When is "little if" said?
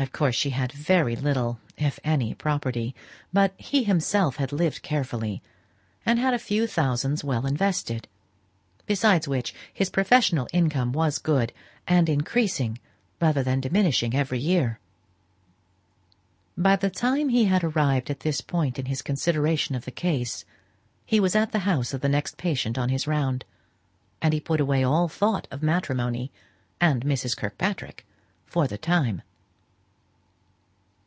1.16-1.98